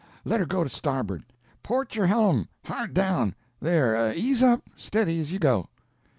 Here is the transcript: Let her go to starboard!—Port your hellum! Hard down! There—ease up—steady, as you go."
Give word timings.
Let 0.25 0.39
her 0.39 0.47
go 0.47 0.63
to 0.63 0.69
starboard!—Port 0.71 1.95
your 1.95 2.07
hellum! 2.07 2.47
Hard 2.65 2.95
down! 2.95 3.35
There—ease 3.59 4.41
up—steady, 4.41 5.19
as 5.21 5.31
you 5.31 5.37
go." 5.37 5.67